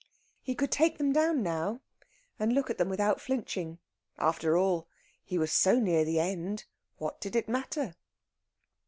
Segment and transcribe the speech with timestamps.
[0.41, 1.81] He could take them down now
[2.39, 3.77] and look at them without flinching.
[4.17, 4.87] After all,
[5.23, 6.65] he was so near the end!
[6.97, 7.93] What did it matter?